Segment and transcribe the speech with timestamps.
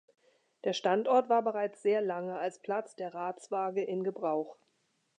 [0.63, 4.57] Der Standort war bereits sehr lange als Platz der Ratswaage in Gebrauch.